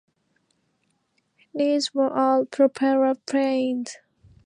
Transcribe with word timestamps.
These 1.53 1.93
were 1.93 2.11
all 2.11 2.45
propeller 2.47 3.13
planes. 3.13 3.97